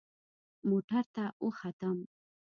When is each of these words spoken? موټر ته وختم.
موټر 0.69 1.03
ته 1.15 1.23
وختم. 1.45 1.97